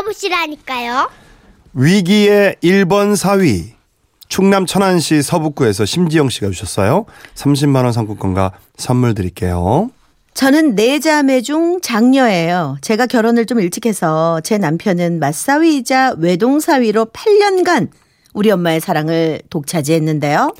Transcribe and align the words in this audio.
들어보시라니까요. 0.00 1.10
위기의 1.74 2.56
1번 2.62 3.16
사위. 3.16 3.72
충남 4.28 4.64
천안시 4.64 5.22
서북구에서 5.22 5.84
심지영 5.84 6.30
씨가 6.30 6.50
주셨어요. 6.50 7.06
30만 7.34 7.84
원 7.84 7.92
상품권과 7.92 8.52
선물 8.76 9.14
드릴게요. 9.14 9.90
저는 10.34 10.76
네 10.76 11.00
자매 11.00 11.42
중 11.42 11.80
장녀예요. 11.80 12.78
제가 12.80 13.06
결혼을 13.06 13.46
좀 13.46 13.60
일찍 13.60 13.86
해서 13.86 14.40
제 14.44 14.58
남편은 14.58 15.18
맞사위이자 15.18 16.14
외동사위로 16.18 17.06
8년간 17.06 17.88
우리 18.32 18.50
엄마의 18.50 18.80
사랑을 18.80 19.42
독차지했는데요. 19.50 20.54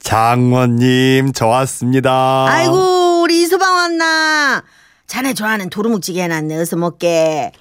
장모님, 0.00 1.32
저 1.32 1.46
왔습니다. 1.46 2.46
아이고 2.48 3.22
우리 3.22 3.42
이서방 3.42 3.74
왔나. 3.74 4.62
자네 5.06 5.32
좋아하는 5.32 5.70
도루묵찌개 5.70 6.22
해놨네. 6.22 6.56
어서 6.56 6.76
먹게. 6.76 7.52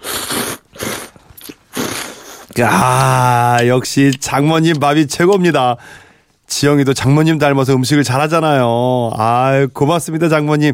아, 2.64 3.60
역시 3.68 4.12
장모님 4.20 4.80
밥이 4.80 5.08
최고입니다. 5.08 5.78
지영이도 6.48 6.94
장모님 6.94 7.40
닮아서 7.40 7.74
음식을 7.74 8.04
잘하잖아요. 8.04 9.12
아, 9.18 9.68
고맙습니다, 9.74 10.30
장모님. 10.30 10.74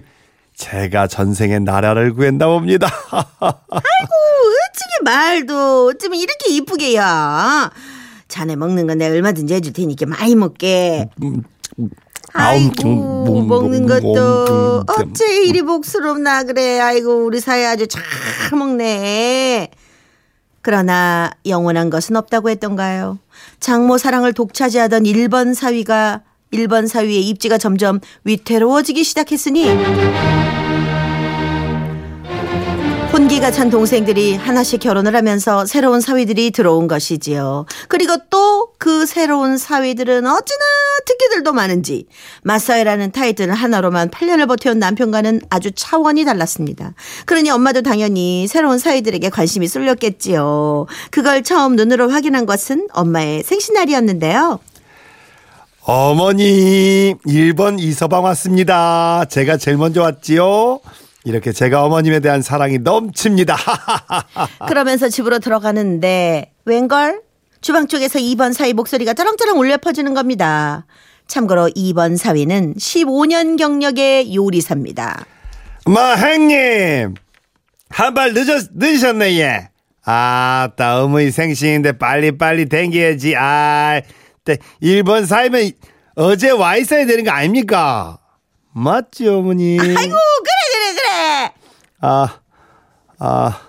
제가 0.55 1.07
전생에 1.07 1.59
나라를 1.59 2.13
구했나 2.13 2.47
봅니다. 2.47 2.87
어찌게 3.41 5.03
말도 5.03 5.87
어쩌면 5.87 6.19
이렇게 6.19 6.53
이쁘게요. 6.53 7.01
자네 8.27 8.55
먹는 8.55 8.87
건 8.87 8.99
내가 8.99 9.13
얼마든지 9.15 9.53
해줄 9.53 9.73
테니까 9.73 10.05
많이 10.05 10.35
먹게. 10.35 11.09
아이고 12.33 13.41
먹는 13.43 13.87
것도 13.87 14.83
어째 14.87 15.43
이리 15.45 15.61
복스럽나 15.63 16.43
그래. 16.43 16.79
아이고 16.79 17.25
우리 17.25 17.39
사이 17.39 17.65
아주 17.65 17.87
잘 17.87 18.03
먹네. 18.57 19.69
그러나 20.63 21.29
영원한 21.45 21.89
것은 21.89 22.15
없다고 22.15 22.49
했던가요? 22.49 23.19
장모 23.59 23.97
사랑을 23.97 24.33
독차지하던 24.33 25.03
1번 25.03 25.53
사위가 25.53 26.21
1번 26.53 26.87
사위의 26.87 27.27
입지가 27.27 27.57
점점 27.57 27.99
위태로워지기 28.23 29.03
시작했으니 29.03 29.67
혼기가 33.13 33.51
찬 33.51 33.69
동생들이 33.69 34.35
하나씩 34.35 34.79
결혼을 34.79 35.15
하면서 35.15 35.65
새로운 35.67 36.01
사위들이 36.01 36.49
들어온 36.51 36.87
것이지요. 36.87 37.65
그리고 37.87 38.17
또 38.29 38.63
그 38.83 39.05
새로운 39.05 39.57
사위들은 39.57 40.27
어찌나 40.27 40.65
특기들도 41.05 41.53
많은지 41.53 42.05
맞사위라는 42.43 43.13
타이틀 43.13 43.49
하나로만 43.49 44.09
8년을 44.09 44.45
버텨온 44.45 44.77
남편과는 44.77 45.39
아주 45.49 45.71
차원이 45.73 46.25
달랐습니다. 46.25 46.93
그러니 47.25 47.49
엄마도 47.49 47.81
당연히 47.81 48.45
새로운 48.49 48.79
사위들에게 48.79 49.29
관심이 49.29 49.69
쏠렸겠지요. 49.69 50.87
그걸 51.11 51.43
처음 51.43 51.77
눈으로 51.77 52.09
확인한 52.09 52.45
것은 52.45 52.89
엄마의 52.91 53.43
생신날이었는데요. 53.43 54.59
어머니, 55.85 57.15
1번 57.25 57.79
이서방 57.79 58.25
왔습니다. 58.25 59.23
제가 59.29 59.55
제일 59.55 59.77
먼저 59.77 60.01
왔지요. 60.01 60.81
이렇게 61.25 61.51
제가 61.51 61.83
어머님에 61.83 62.19
대한 62.19 62.41
사랑이 62.41 62.79
넘칩니다. 62.79 63.55
그러면서 64.67 65.09
집으로 65.09 65.39
들어가는데 65.39 66.51
웬걸? 66.65 67.21
주방 67.61 67.87
쪽에서 67.87 68.19
2번 68.19 68.53
사위 68.53 68.73
목소리가 68.73 69.13
쩌렁쩌렁 69.13 69.57
울려 69.57 69.77
퍼지는 69.77 70.13
겁니다. 70.13 70.85
참고로 71.27 71.69
2번 71.69 72.17
사위는 72.17 72.73
15년 72.75 73.57
경력의 73.57 74.35
요리사입니다. 74.35 75.25
뭐, 75.85 76.01
형님. 76.15 77.15
한발 77.89 78.33
늦었, 78.33 78.69
늦으셨네, 78.73 79.39
예. 79.39 79.69
아, 80.05 80.69
따, 80.75 81.01
어머니 81.03 81.31
생신인데 81.31 81.97
빨리빨리 81.97 82.67
댕겨야지. 82.67 83.35
아, 83.37 84.01
1번 84.81 85.25
사위면 85.25 85.71
어제 86.15 86.49
와 86.51 86.75
있어야 86.75 87.05
되는 87.05 87.23
거 87.23 87.31
아닙니까? 87.31 88.19
맞지, 88.73 89.27
어머니? 89.29 89.77
아이고, 89.79 89.95
그래. 89.95 90.52
아, 92.05 92.27
아, 93.19 93.59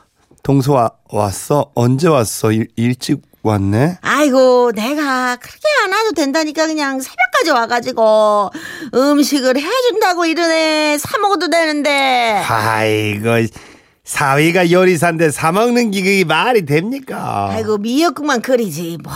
동서 0.42 0.72
와, 0.72 0.90
왔어? 1.08 1.70
언제 1.76 2.08
왔어? 2.08 2.50
일, 2.50 2.66
일찍 2.74 3.22
왔네? 3.44 3.98
아이고, 4.00 4.72
내가 4.74 5.36
그렇게 5.36 5.60
안 5.84 5.92
와도 5.92 6.10
된다니까 6.12 6.66
그냥 6.66 6.98
새벽까지 7.00 7.50
와가지고 7.52 8.50
음식을 8.92 9.56
해준다고 9.56 10.24
이러네. 10.26 10.98
사먹어도 10.98 11.48
되는데. 11.48 12.42
아이고, 12.48 13.28
사위가 14.02 14.72
요리사인데 14.72 15.30
사먹는 15.30 15.92
게 15.92 16.00
그게 16.02 16.24
말이 16.24 16.66
됩니까? 16.66 17.50
아이고, 17.52 17.78
미역국만 17.78 18.42
끓이지. 18.42 18.98
뭘 19.04 19.14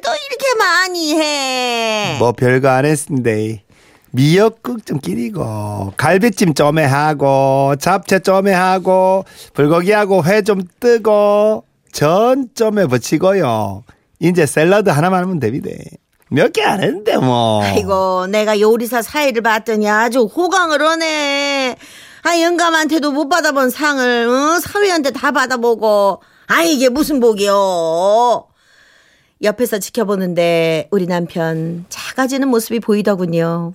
또 0.00 0.10
이렇게 0.10 0.54
많이 0.58 1.14
해. 1.20 2.16
뭐 2.18 2.32
별거 2.32 2.68
안 2.68 2.84
했는데. 2.84 3.62
미역국 4.16 4.86
좀 4.86 4.98
끼리고 4.98 5.92
갈비찜 5.98 6.54
좀해 6.54 6.84
하고 6.84 7.74
잡채 7.78 8.20
좀해 8.20 8.52
하고 8.54 9.24
불고기하고 9.52 10.24
회 10.24 10.40
좀 10.42 10.62
뜨고 10.80 11.64
전 11.92 12.48
좀해 12.54 12.86
붙이고요. 12.86 13.84
이제 14.20 14.46
샐러드 14.46 14.88
하나만 14.90 15.22
하면 15.24 15.38
됩니다. 15.38 15.68
몇 16.30 16.50
개 16.52 16.62
안 16.64 16.82
했는데 16.82 17.16
뭐. 17.18 17.62
아이고 17.62 18.26
내가 18.28 18.58
요리사 18.58 19.02
사이를 19.02 19.42
봤더니 19.42 19.88
아주 19.88 20.22
호강을 20.24 20.80
하네. 20.82 21.76
아 22.22 22.40
영감한테도 22.40 23.12
못 23.12 23.28
받아본 23.28 23.70
상을 23.70 24.28
어? 24.28 24.58
사위한테 24.60 25.10
다 25.10 25.30
받아보고 25.30 26.22
아 26.48 26.62
이게 26.62 26.88
무슨 26.88 27.20
복이요. 27.20 28.46
옆에서 29.42 29.78
지켜보는데 29.78 30.88
우리 30.90 31.06
남편 31.06 31.84
작아지는 31.88 32.48
모습이 32.48 32.80
보이더군요. 32.80 33.74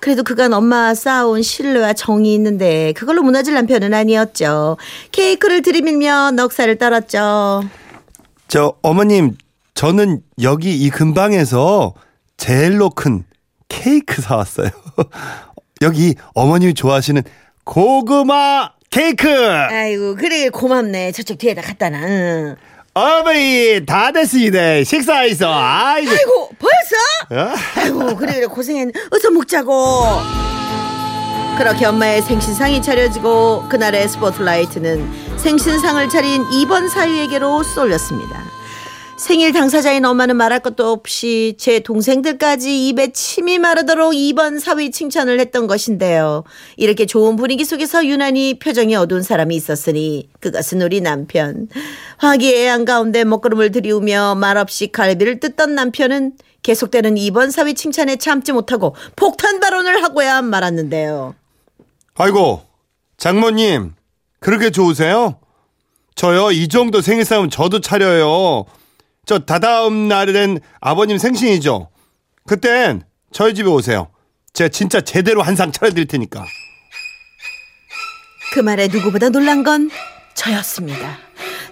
그래도 0.00 0.22
그간 0.22 0.52
엄마와 0.52 0.94
쌓아온 0.94 1.42
신뢰와 1.42 1.94
정이 1.94 2.34
있는데 2.34 2.92
그걸로 2.92 3.22
무너질 3.22 3.54
남편은 3.54 3.94
아니었죠. 3.94 4.76
케이크를 5.12 5.62
들이밀며 5.62 6.32
넉살을 6.32 6.76
떨었죠. 6.76 7.64
저 8.48 8.74
어머님 8.82 9.36
저는 9.74 10.22
여기 10.42 10.76
이 10.76 10.90
근방에서 10.90 11.94
제일로 12.36 12.90
큰 12.90 13.24
케이크 13.68 14.20
사왔어요. 14.20 14.70
여기 15.82 16.16
어머님이 16.34 16.74
좋아하시는 16.74 17.22
고구마 17.64 18.72
케이크. 18.90 19.28
아이고 19.28 20.16
그래 20.16 20.48
고맙네. 20.50 21.12
저쪽 21.12 21.38
뒤에다 21.38 21.62
갖다 21.62 21.88
놔. 21.90 21.98
응. 22.04 22.56
어머니 22.98 23.86
다 23.86 24.10
됐습니다. 24.10 24.82
식사했어. 24.82 25.52
아이고. 25.52 26.10
아이고 26.10 26.50
벌써? 26.58 27.52
어? 27.52 27.54
아이고 27.76 28.16
그래 28.16 28.34
그래 28.34 28.46
고생했. 28.46 28.88
어서 29.12 29.30
먹자고. 29.30 30.02
그렇게 31.56 31.86
엄마의 31.86 32.22
생신상이 32.22 32.82
차려지고 32.82 33.68
그날의 33.68 34.08
스포트라이트는 34.08 35.38
생신상을 35.38 36.08
차린 36.08 36.44
2번 36.44 36.88
사위에게로 36.88 37.62
쏠렸습니다. 37.62 38.57
생일 39.18 39.52
당사자인 39.52 40.04
엄마는 40.04 40.36
말할 40.36 40.60
것도 40.60 40.92
없이 40.92 41.56
제 41.58 41.80
동생들까지 41.80 42.88
입에 42.88 43.10
침이 43.10 43.58
마르도록 43.58 44.12
2번 44.12 44.60
사위 44.60 44.92
칭찬을 44.92 45.40
했던 45.40 45.66
것인데요. 45.66 46.44
이렇게 46.76 47.04
좋은 47.04 47.34
분위기 47.34 47.64
속에서 47.64 48.06
유난히 48.06 48.60
표정이 48.60 48.94
어두운 48.94 49.24
사람이 49.24 49.56
있었으니 49.56 50.28
그것은 50.38 50.82
우리 50.82 51.00
남편. 51.00 51.68
화기애애한 52.18 52.84
가운데 52.84 53.24
먹구름을 53.24 53.72
들이우며 53.72 54.36
말없이 54.36 54.92
갈비를 54.92 55.40
뜯던 55.40 55.74
남편은 55.74 56.34
계속되는 56.62 57.16
2번 57.16 57.50
사위 57.50 57.74
칭찬에 57.74 58.16
참지 58.16 58.52
못하고 58.52 58.94
폭탄 59.16 59.58
발언을 59.58 60.00
하고야 60.04 60.42
말았는데요. 60.42 61.34
아이고 62.14 62.62
장모님 63.16 63.94
그렇게 64.38 64.70
좋으세요? 64.70 65.38
저요 66.14 66.52
이 66.52 66.68
정도 66.68 67.00
생일상은 67.00 67.50
저도 67.50 67.80
차려요. 67.80 68.64
저 69.28 69.38
다다음 69.40 70.08
날엔 70.08 70.58
아버님 70.80 71.18
생신이죠. 71.18 71.90
그땐 72.46 73.02
저희 73.30 73.52
집에 73.52 73.68
오세요. 73.68 74.08
제가 74.54 74.68
진짜 74.70 75.02
제대로 75.02 75.42
한 75.42 75.54
상 75.54 75.70
차려드릴 75.70 76.06
테니까. 76.08 76.46
그 78.54 78.60
말에 78.60 78.88
누구보다 78.88 79.28
놀란 79.28 79.62
건 79.64 79.90
저였습니다. 80.32 81.18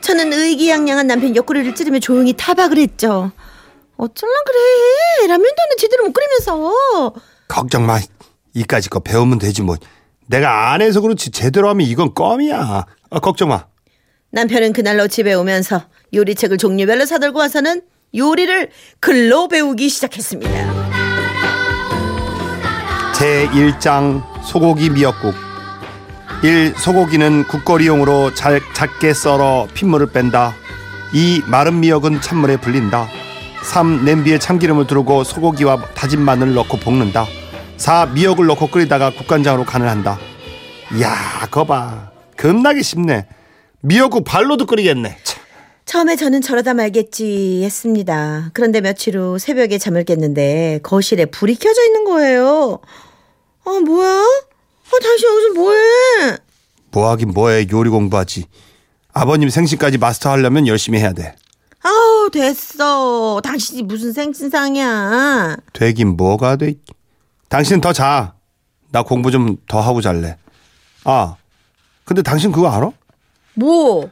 저는 0.03 0.35
의기양양한 0.35 1.07
남편 1.07 1.35
옆구리를 1.35 1.75
찌르며 1.75 1.99
조용히 2.01 2.35
타박을 2.35 2.77
했죠. 2.77 3.33
어쩔라 3.97 4.33
그래. 4.45 5.27
라면도 5.29 5.47
는 5.49 5.77
제대로 5.79 6.05
못 6.05 6.13
끓이면서. 6.13 7.15
걱정 7.49 7.87
마. 7.87 7.99
이까지 8.53 8.91
거 8.91 9.01
배우면 9.01 9.39
되지 9.39 9.63
뭐. 9.63 9.77
내가 10.27 10.73
안 10.73 10.83
해서 10.83 11.01
그렇지 11.01 11.31
제대로 11.31 11.71
하면 11.71 11.87
이건 11.87 12.13
껌이야. 12.13 12.85
아, 13.09 13.19
걱정 13.21 13.49
마. 13.49 13.65
남편은 14.31 14.73
그날로 14.73 15.09
집에 15.09 15.35
오면서 15.35 15.83
요리책을 16.13 16.59
종류별로 16.59 17.07
사들고 17.07 17.39
와서는 17.39 17.83
요리를 18.15 18.71
글로 19.01 19.49
배우기 19.49 19.89
시작했습니다. 19.89 20.87
제 23.15 23.49
1장 23.49 24.23
소고기 24.45 24.91
미역국 24.91 25.35
1. 26.43 26.75
소고기는 26.77 27.45
국거리용으로 27.45 28.35
잘 28.35 28.61
작게 28.75 29.15
썰어 29.15 29.69
핏물을 29.73 30.09
뺀다 30.09 30.55
2. 31.15 31.45
마른 31.47 31.81
미역은 31.81 32.21
찬물에 32.21 32.59
불린다. 32.59 33.09
3. 33.63 34.05
냄비에 34.05 34.39
참기름을 34.39 34.87
두르고 34.87 35.25
소고기와 35.25 35.83
다진 35.95 36.21
마늘을 36.21 36.53
넣고 36.55 36.77
볶는다. 36.79 37.25
4. 37.79 38.07
미역을 38.07 38.47
넣고 38.47 38.67
끓이다가 38.67 39.11
국간장으로 39.11 39.65
간을 39.65 39.89
한다. 39.89 40.19
이야, 40.95 41.15
거봐. 41.51 42.11
겁나게 42.37 42.83
쉽네. 42.83 43.27
미역국 43.81 44.25
발로도 44.25 44.67
끓이겠네. 44.67 45.17
참. 45.25 45.43
처음에 45.85 46.17
저는 46.17 46.41
저러다 46.41 46.75
말겠지 46.75 47.63
했습니다. 47.65 48.51
그런데 48.53 48.81
며칠 48.81 49.17
후 49.19 49.39
새벽에 49.39 49.79
잠을 49.79 50.05
깼는데 50.05 50.81
거실에 50.83 51.27
불이 51.27 51.55
켜져 51.57 51.85
있는 51.85 52.05
거예요. 52.05 52.81
아, 53.65 53.71
뭐야? 53.85 54.09
아, 54.19 54.91
당신 55.03 55.29
여기서 55.29 55.55
뭐해? 55.55 56.39
뭐하긴 56.91 57.29
뭐해 57.33 57.67
요리 57.71 57.89
공부하지. 57.91 58.47
아버님 59.13 59.49
생신까지 59.49 59.99
마스터하려면 59.99 60.67
열심히 60.67 60.99
해야 60.99 61.13
돼. 61.13 61.37
아우, 61.83 62.31
됐어. 62.33 63.41
당신이 63.45 63.83
무슨 63.85 64.13
생신상이야. 64.13 65.57
되긴 65.73 66.17
뭐가 66.17 66.57
돼. 66.57 66.75
당신은 67.49 67.81
더 67.81 67.93
자. 67.93 68.35
나 68.91 69.03
공부 69.03 69.31
좀 69.31 69.57
더 69.69 69.81
하고 69.81 70.01
잘래. 70.01 70.37
아, 71.05 71.37
근데 72.05 72.23
당신 72.23 72.51
그거 72.51 72.69
알아? 72.69 72.91
뭐? 73.57 74.11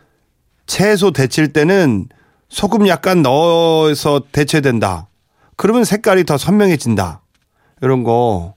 채소 0.66 1.12
데칠 1.12 1.52
때는 1.52 2.08
소금 2.48 2.88
약간 2.88 3.22
넣어서 3.22 4.22
데쳐야 4.32 4.62
된다. 4.62 5.08
그러면 5.56 5.84
색깔이 5.84 6.24
더 6.24 6.36
선명해진다. 6.36 7.20
이런 7.82 8.02
거 8.02 8.54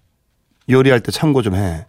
요리할 0.70 1.02
때 1.02 1.12
참고 1.12 1.42
좀 1.42 1.56
해. 1.56 1.86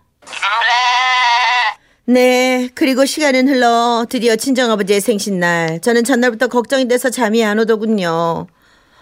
네, 2.06 2.70
그리고 2.74 3.04
시간은 3.04 3.48
흘러 3.48 4.06
드디어 4.08 4.34
친정아버지의 4.34 5.00
생신날. 5.00 5.80
저는 5.80 6.04
전날부터 6.04 6.48
걱정이 6.48 6.88
돼서 6.88 7.10
잠이 7.10 7.44
안 7.44 7.58
오더군요. 7.58 8.46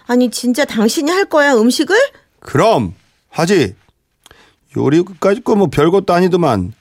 아니, 0.07 0.29
진짜 0.29 0.65
당신이 0.65 1.09
할 1.09 1.25
거야, 1.25 1.53
음식을? 1.53 1.95
그럼 2.41 2.93
하지. 3.29 3.75
요리까지 4.75 5.41
거뭐 5.43 5.67
별것도 5.67 6.13
아니더만. 6.13 6.73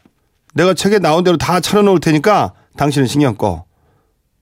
내가 0.54 0.74
책에 0.74 0.98
나온 0.98 1.22
대로 1.22 1.36
다 1.36 1.60
차려놓을 1.60 2.00
테니까 2.00 2.54
당신은 2.76 3.06
신경 3.06 3.36
꺼. 3.36 3.64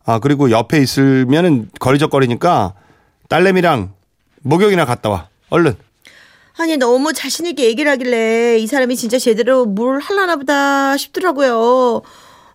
아 0.05 0.19
그리고 0.19 0.51
옆에 0.51 0.79
있으면은 0.79 1.71
거리적거리니까 1.81 2.75
딸내미랑 3.29 3.93
목욕이나 4.43 4.85
갔다 4.85 5.09
와. 5.09 5.29
얼른. 5.51 5.77
아니, 6.57 6.77
너무 6.77 7.13
자신 7.13 7.47
있게 7.47 7.65
얘기를 7.65 7.91
하길래 7.91 8.59
이 8.59 8.67
사람이 8.67 8.97
진짜 8.97 9.19
제대로 9.19 9.65
뭘 9.65 9.99
할라나 9.99 10.37
보다 10.37 10.97
싶더라고요. 10.97 12.03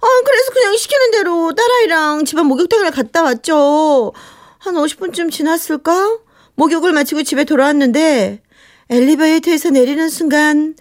아, 0.02 0.08
그래서 0.26 0.54
그냥 0.54 0.78
시키는 0.78 1.12
대로 1.12 1.54
딸아이랑 1.54 2.24
집안 2.24 2.46
목욕탕을 2.46 2.92
갔다 2.92 3.24
왔죠. 3.24 4.14
한 4.58 4.76
50분쯤 4.76 5.32
지났을까? 5.32 6.20
목욕을 6.56 6.94
마치고 6.94 7.24
집에 7.24 7.44
돌아왔는데 7.44 8.42
엘리베이터에서 8.90 9.70
내리는 9.72 10.08
순간 10.10 10.76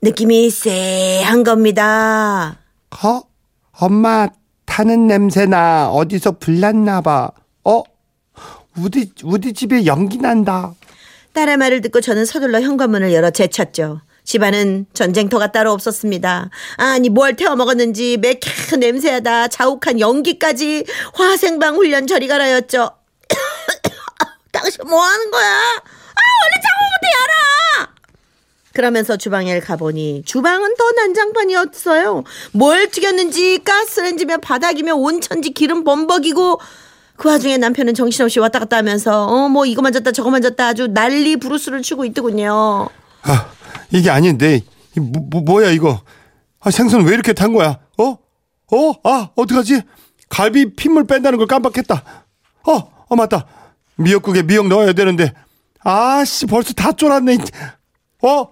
느낌이 0.00 0.48
쎄한 0.50 1.44
겁니다. 1.44 2.58
어? 3.04 3.22
엄마 3.72 4.28
타는 4.66 5.06
냄새나 5.06 5.90
어디서 5.90 6.32
불났나 6.38 7.00
봐. 7.00 7.30
어? 7.64 7.82
우리 8.78 9.10
우리 9.24 9.52
집에 9.52 9.84
연기 9.86 10.18
난다. 10.18 10.74
딸의 11.34 11.56
말을 11.58 11.80
듣고 11.82 12.00
저는 12.00 12.24
서둘러 12.24 12.60
현관문을 12.60 13.12
열어 13.12 13.30
제쳤죠. 13.30 14.00
집안은 14.24 14.86
전쟁터가 14.94 15.52
따로 15.52 15.72
없었습니다. 15.72 16.48
아니 16.76 17.08
뭘 17.08 17.36
태워 17.36 17.56
먹었는지 17.56 18.18
매캐 18.18 18.76
냄새하다 18.78 19.48
자욱한 19.48 19.98
연기까지 20.00 20.84
화생방 21.14 21.76
훈련 21.76 22.06
저리 22.06 22.28
가라였죠. 22.28 22.90
당신 24.52 24.78
뭐 24.88 25.02
하는 25.02 25.30
거야? 25.30 25.44
아 25.44 26.20
얼른 26.44 26.62
창문부터 26.62 27.06
열어! 27.18 27.41
그러면서 28.72 29.16
주방에 29.16 29.60
가보니 29.60 30.22
주방은 30.24 30.74
더 30.76 30.90
난장판이었어요. 30.92 32.24
뭘 32.52 32.90
튀겼는지 32.90 33.62
가스레인지며 33.64 34.38
바닥이며 34.38 34.94
온천지 34.94 35.50
기름 35.50 35.84
범벅이고 35.84 36.60
그 37.16 37.28
와중에 37.28 37.58
남편은 37.58 37.94
정신없이 37.94 38.40
왔다 38.40 38.58
갔다 38.58 38.76
하면서 38.78 39.26
어 39.26 39.48
뭐 39.48 39.66
이거 39.66 39.82
만졌다 39.82 40.10
저거 40.12 40.30
만졌다 40.30 40.66
아주 40.66 40.88
난리 40.88 41.36
부르스를 41.36 41.82
치고 41.82 42.04
있더군요. 42.06 42.88
아 43.22 43.50
이게 43.90 44.10
아닌데 44.10 44.62
이 44.96 45.00
뭐, 45.00 45.22
뭐, 45.30 45.40
뭐야 45.42 45.70
이거? 45.70 46.00
아 46.60 46.70
생선 46.70 47.04
왜 47.04 47.14
이렇게 47.14 47.32
탄 47.32 47.52
거야? 47.52 47.78
어? 47.98 48.04
어? 48.74 48.92
아 49.04 49.30
어떡하지? 49.36 49.82
갈비 50.28 50.74
핏물 50.76 51.06
뺀다는 51.06 51.36
걸 51.38 51.46
깜빡했다. 51.46 52.24
어? 52.66 52.72
어 53.08 53.16
맞다. 53.16 53.46
미역국에 53.96 54.42
미역 54.44 54.68
넣어야 54.68 54.94
되는데 54.94 55.32
아씨 55.80 56.46
벌써 56.46 56.72
다 56.72 56.92
쫄았네. 56.92 57.36
어? 58.22 58.46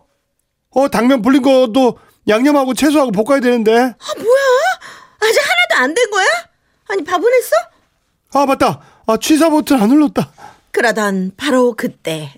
어 0.73 0.89
당면 0.89 1.23
불린 1.23 1.43
것도 1.43 1.99
양념하고 2.29 2.75
채소하고 2.75 3.11
볶아야 3.13 3.41
되는데. 3.41 3.73
아 3.73 4.15
뭐야? 4.17 4.41
아직 5.21 5.41
하나도 5.41 5.83
안 5.85 5.95
된 5.95 6.11
거야? 6.11 6.27
아니 6.89 7.05
밥은 7.05 7.25
했어? 7.35 7.57
아 8.35 8.47
맞다. 8.47 8.81
아 9.07 9.17
취사 9.21 9.51
버튼 9.51 9.81
안 9.83 9.89
눌렀다. 9.89 10.31
그러던 10.71 11.33
바로 11.37 11.75
그때 11.77 12.33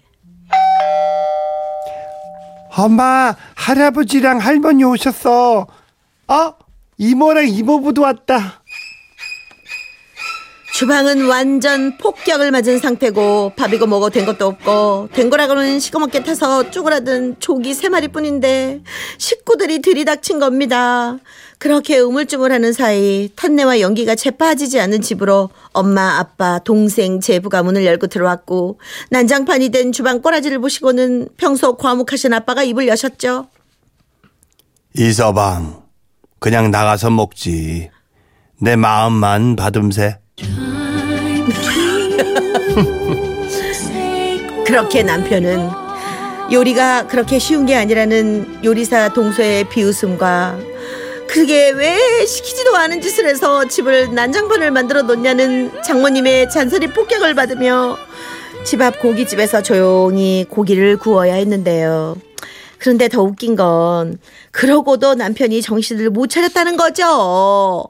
엄마 2.75 3.35
할아버지랑 3.55 4.39
할머니 4.39 4.85
오셨어. 4.85 5.67
어? 6.29 6.55
이모랑 6.97 7.49
이모부도 7.49 8.03
왔다. 8.03 8.62
주방은 10.73 11.27
완전 11.29 11.99
폭격을 11.99 12.51
맞은 12.51 12.79
상태고 12.79 13.53
밥이고 13.57 13.87
뭐고 13.87 14.09
된 14.09 14.25
것도 14.25 14.47
없고 14.47 15.11
된 15.13 15.29
거라고는 15.29 15.79
시커멓게 15.79 16.23
타서 16.23 16.71
쪼그라든 16.71 17.37
조기 17.41 17.75
세 17.75 17.91
마리뿐인데 17.91 18.81
식구들이 19.19 19.83
들이닥친 19.83 20.39
겁니다. 20.39 21.19
그렇게 21.59 21.99
우물쭈물하는 21.99 22.73
사이 22.73 23.29
탄내와 23.37 23.81
연기가 23.81 24.15
재빠지지 24.15 24.81
않는 24.81 25.03
집으로 25.03 25.51
엄마, 25.73 26.19
아빠, 26.19 26.59
동생, 26.59 27.21
제부가 27.21 27.63
문을 27.63 27.85
열고 27.85 28.07
들어왔고 28.07 28.81
난장판이 29.11 29.69
된 29.69 29.93
주방 29.93 30.23
꼬라지를 30.23 30.59
보시고는 30.59 31.29
평소 31.37 31.77
과묵하신 31.77 32.33
아빠가 32.33 32.63
입을 32.63 32.89
여셨죠. 32.89 33.49
이서방 34.97 35.83
그냥 36.39 36.71
나가서 36.71 37.11
먹지. 37.11 37.91
내 38.59 38.75
마음만 38.75 39.55
받음세. 39.57 40.22
그렇게 44.67 45.03
남편은 45.03 45.69
요리가 46.53 47.07
그렇게 47.07 47.39
쉬운 47.39 47.67
게 47.67 47.77
아니라는 47.77 48.65
요리사 48.65 49.13
동서의 49.13 49.69
비웃음과 49.69 50.59
그게 51.29 51.71
왜 51.71 52.27
시키지도 52.27 52.77
않은 52.77 53.01
짓을 53.01 53.27
해서 53.27 53.67
집을 53.67 54.15
난장판을 54.15 54.71
만들어 54.71 55.03
놓냐는 55.03 55.71
장모님의 55.83 56.51
잔소리 56.51 56.89
폭격을 56.89 57.35
받으며 57.35 57.97
집 58.65 58.81
앞 58.81 59.01
고깃집에서 59.01 59.63
조용히 59.63 60.47
고기를 60.49 60.97
구워야 60.99 61.35
했는데요. 61.35 62.17
그런데 62.79 63.09
더 63.09 63.23
웃긴 63.23 63.57
건 63.57 64.19
그러고도 64.51 65.15
남편이 65.15 65.63
정신을 65.63 66.11
못 66.11 66.29
차렸다는 66.29 66.77
거죠. 66.77 67.89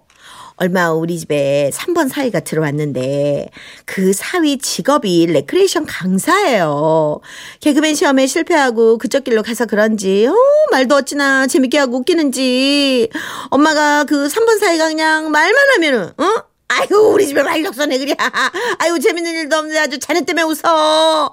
얼마 0.63 0.91
후 0.91 1.01
우리 1.01 1.19
집에 1.19 1.73
3번 1.75 2.09
사위가 2.09 2.39
들어왔는데 2.39 3.49
그 3.85 4.13
사위 4.13 4.59
직업이 4.59 5.27
레크레이션 5.27 5.87
강사예요. 5.87 7.21
개그맨 7.59 7.97
시험에 7.97 8.29
실패하고 8.29 8.99
그쪽 8.99 9.25
길로 9.25 9.43
가서 9.43 9.67
그런지 9.67 10.25
어, 10.29 10.35
말도 10.71 10.95
어찌나 10.95 11.49
재밌게 11.49 11.79
하고 11.79 11.97
웃기는지 11.97 13.09
엄마가 13.51 14.05
그 14.05 14.29
3번 14.29 14.61
사위가 14.61 14.87
그냥 14.87 15.33
말만 15.33 15.71
하면은 15.75 16.13
어? 16.17 16.45
아이고 16.69 17.11
우리 17.13 17.27
집에 17.27 17.43
활력소네 17.43 17.99
그래. 17.99 18.15
아이고 18.79 19.01
재밌는 19.01 19.33
일도 19.33 19.57
없는데 19.57 19.81
아주 19.81 19.99
자네 19.99 20.25
때문에 20.25 20.45
웃어. 20.45 21.33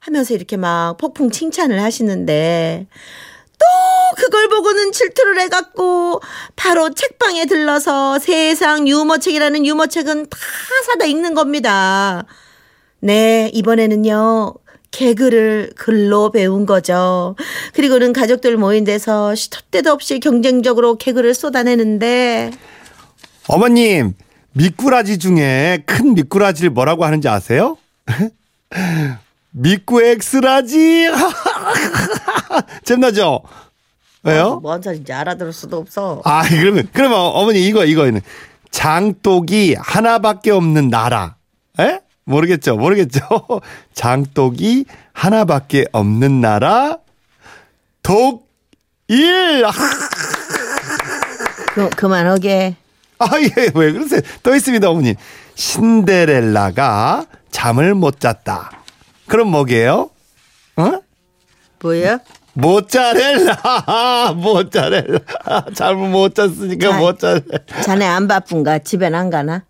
하면서 0.00 0.34
이렇게 0.34 0.56
막 0.56 0.96
폭풍 0.96 1.30
칭찬을 1.30 1.80
하시는데 1.80 2.88
또 3.58 3.66
그걸 4.16 4.48
보고는 4.48 4.92
질투를 4.92 5.40
해갖고 5.40 6.20
바로 6.56 6.92
책방에 6.92 7.46
들러서 7.46 8.18
세상 8.18 8.86
유머책이라는 8.88 9.66
유머책은 9.66 10.28
다 10.28 10.38
사다 10.86 11.04
읽는 11.06 11.34
겁니다. 11.34 12.24
네, 13.00 13.50
이번에는요. 13.52 14.54
개그를 14.90 15.72
글로 15.76 16.30
배운 16.30 16.66
거죠. 16.66 17.34
그리고는 17.74 18.12
가족들 18.12 18.56
모인 18.56 18.84
데서 18.84 19.34
시도 19.34 19.58
때도 19.70 19.90
없이 19.90 20.20
경쟁적으로 20.20 20.96
개그를 20.96 21.34
쏟아내는데 21.34 22.52
어머님 23.48 24.14
미꾸라지 24.52 25.18
중에 25.18 25.82
큰 25.84 26.14
미꾸라지를 26.14 26.70
뭐라고 26.70 27.04
하는지 27.04 27.28
아세요? 27.28 27.76
미꾸 29.56 30.02
엑스라지. 30.02 31.08
잼나죠? 32.84 33.42
왜요? 34.24 34.58
뭔 34.60 34.82
소리인지 34.82 35.12
알아들을 35.12 35.52
수도 35.52 35.76
없어. 35.78 36.20
아 36.24 36.42
그러면 36.48 36.88
그러면 36.92 37.18
어머니 37.18 37.64
이거 37.66 37.84
이거는 37.84 38.20
장독이 38.70 39.76
하나밖에 39.78 40.50
없는 40.50 40.90
나라. 40.90 41.36
에? 41.78 42.00
모르겠죠. 42.24 42.76
모르겠죠. 42.76 43.20
장독이 43.94 44.86
하나밖에 45.12 45.86
없는 45.92 46.40
나라 46.40 46.98
독일. 48.02 49.64
아, 49.66 49.70
그, 51.74 51.90
그만하게. 51.90 52.76
아, 53.18 53.28
예, 53.40 53.48
왜 53.74 53.92
그러세요? 53.92 54.20
또 54.42 54.54
있습니다, 54.54 54.88
어머니. 54.88 55.14
신데렐라가 55.54 57.26
잠을 57.50 57.94
못 57.94 58.20
잤다. 58.20 58.83
그럼 59.26 59.48
뭐게요? 59.50 60.10
어? 60.76 60.92
뭐야? 61.82 62.18
모짜렐라, 62.54 64.32
모짜렐라. 64.36 65.18
잠을 65.74 66.08
못 66.08 66.34
잤으니까 66.34 66.90
자, 66.90 66.98
모짜렐라. 66.98 67.42
자네 67.82 68.06
안 68.06 68.28
바쁜가? 68.28 68.78
집엔 68.80 69.14
안 69.14 69.28
가나? 69.30 69.64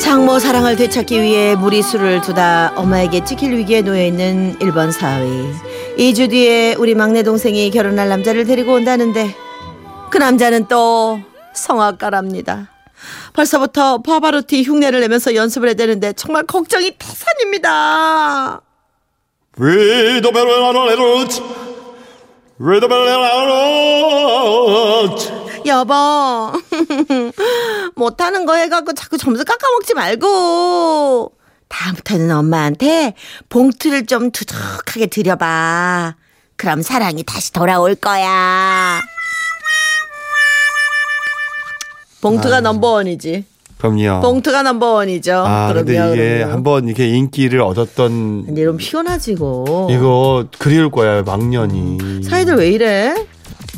장모 0.00 0.38
사랑을 0.38 0.76
되찾기 0.76 1.22
위해 1.22 1.54
무리수를 1.56 2.20
두다 2.20 2.74
엄마에게 2.76 3.24
찍힐 3.24 3.56
위기에 3.56 3.80
놓여 3.80 4.04
있는 4.04 4.58
1번 4.58 4.92
사위. 4.92 5.26
2주 5.96 6.28
뒤에 6.30 6.74
우리 6.74 6.94
막내 6.94 7.22
동생이 7.22 7.70
결혼할 7.70 8.08
남자를 8.10 8.44
데리고 8.44 8.74
온다는데 8.74 9.34
그 10.10 10.18
남자는 10.18 10.66
또 10.68 11.18
성악가랍니다. 11.54 12.68
벌써부터 13.34 13.98
파바로티 14.02 14.62
흉내를 14.62 15.00
내면서 15.00 15.34
연습을 15.34 15.68
해야 15.68 15.74
되는데 15.74 16.12
정말 16.14 16.44
걱정이 16.46 16.96
태산입니다. 16.98 18.62
여보. 25.66 25.94
못하는 27.96 28.46
거 28.46 28.54
해갖고 28.54 28.92
자꾸 28.94 29.18
점수 29.18 29.44
깎아먹지 29.44 29.94
말고. 29.94 31.32
다음부터는 31.68 32.30
엄마한테 32.30 33.14
봉투를 33.48 34.06
좀 34.06 34.30
두둑하게 34.30 35.06
드려봐. 35.06 36.14
그럼 36.56 36.82
사랑이 36.82 37.24
다시 37.24 37.52
돌아올 37.52 37.96
거야 37.96 39.00
봉투가 42.24 42.60
넘버원이지 42.62 43.44
그럼요. 43.78 44.20
봉투가 44.22 44.62
넘버원이죠 44.62 45.44
아, 45.46 45.72
근데 45.74 45.92
그럼요, 45.92 46.14
이게 46.14 46.36
그럼요. 46.38 46.52
한번 46.54 46.86
이렇게 46.88 47.06
인기를 47.08 47.60
얻었던 47.60 48.46
이제 48.50 48.64
좀 48.64 48.76
피곤하지고 48.78 49.88
이거 49.90 50.46
그리울 50.58 50.90
거야, 50.90 51.22
막년이. 51.22 52.22
사이들 52.24 52.56
왜 52.56 52.70
이래? 52.70 53.14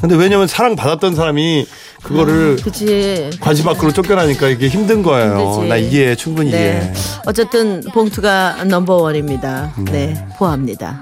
근데 0.00 0.14
왜냐면 0.14 0.46
사랑 0.46 0.76
받았던 0.76 1.16
사람이 1.16 1.66
그거를 2.02 2.56
그치 2.62 3.30
관심 3.40 3.64
밖으로 3.64 3.92
쫓겨나니까 3.92 4.48
이게 4.48 4.68
힘든 4.68 5.02
거예요. 5.02 5.38
힘들지. 5.38 5.68
나 5.68 5.76
이해해, 5.76 6.14
충분히 6.14 6.50
네 6.52 6.56
이해해. 6.58 6.92
어쨌든 7.26 7.80
봉투가 7.92 8.64
넘버원입니다 8.64 9.72
네 9.90 10.14
보합니다 10.38 11.00